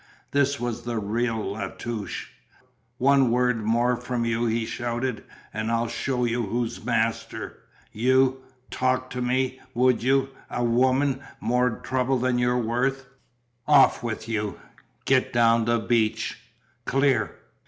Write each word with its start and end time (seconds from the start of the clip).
This 0.31 0.59
was 0.59 0.81
the 0.81 0.97
real 0.97 1.51
La 1.51 1.67
Touche. 1.67 2.31
"One 2.97 3.29
word 3.29 3.57
more 3.63 3.95
from 3.95 4.25
you," 4.25 4.47
he 4.47 4.65
shouted, 4.65 5.23
"and 5.53 5.69
I'll 5.71 5.87
show 5.87 6.25
you 6.25 6.47
who's 6.47 6.83
master. 6.83 7.59
You! 7.91 8.41
Talk 8.71 9.11
to 9.11 9.21
me, 9.21 9.59
would 9.75 10.01
you! 10.01 10.29
A 10.49 10.63
woman 10.63 11.21
more 11.39 11.69
trouble 11.69 12.17
than 12.17 12.39
you're 12.39 12.57
worth. 12.57 13.05
Off 13.67 14.01
with 14.01 14.27
you, 14.27 14.59
get 15.05 15.31
down 15.31 15.65
the 15.65 15.77
beach 15.77 16.39
clear!" 16.85 17.35